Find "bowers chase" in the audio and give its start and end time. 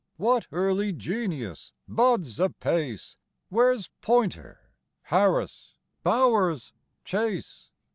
6.01-7.69